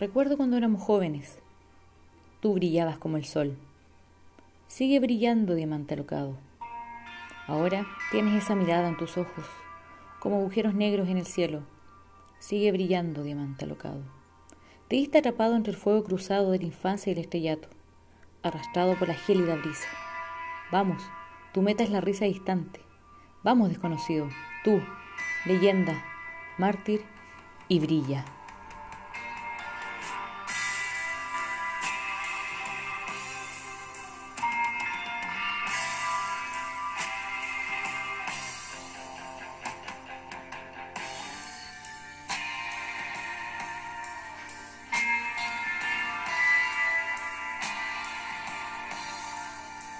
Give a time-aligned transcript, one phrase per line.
[0.00, 1.38] Recuerdo cuando éramos jóvenes.
[2.40, 3.56] Tú brillabas como el sol.
[4.66, 6.36] Sigue brillando, diamante alocado.
[7.46, 9.44] Ahora tienes esa mirada en tus ojos,
[10.18, 11.62] como agujeros negros en el cielo.
[12.38, 14.00] Sigue brillando, diamante alocado.
[14.88, 17.68] Te diste atrapado entre el fuego cruzado de la infancia y el estrellato,
[18.42, 19.88] arrastrado por la gélida brisa.
[20.70, 21.02] Vamos,
[21.52, 22.80] tu meta es la risa distante.
[23.42, 24.28] Vamos, desconocido,
[24.64, 24.80] tú,
[25.44, 26.02] leyenda,
[26.58, 27.02] mártir
[27.68, 28.24] y brilla.